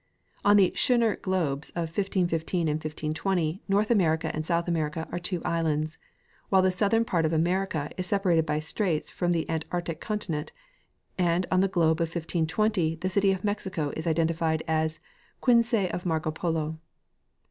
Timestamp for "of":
1.75-1.83, 7.23-7.31, 12.01-12.07, 13.31-13.43, 15.91-16.03